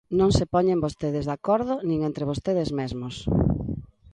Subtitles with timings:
[0.19, 3.15] Non se poñen vostedes de acordo nin entre vostedes mesmos.